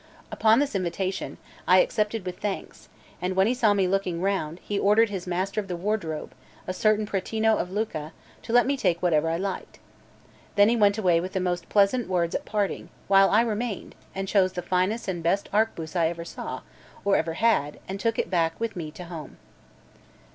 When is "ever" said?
16.07-16.25, 17.15-17.33